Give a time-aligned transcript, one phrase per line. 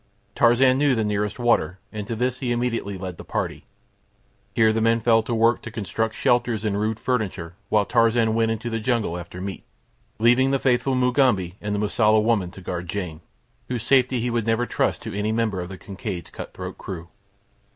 [0.33, 3.65] Tarzan knew the nearest water, and to this he immediately led the party.
[4.55, 8.49] Here the men fell to work to construct shelters and rude furniture while Tarzan went
[8.49, 9.63] into the jungle after meat,
[10.17, 13.21] leaving the faithful Mugambi and the Mosula woman to guard Jane,
[13.67, 17.09] whose safety he would never trust to any member of the Kincaid's cut throat crew.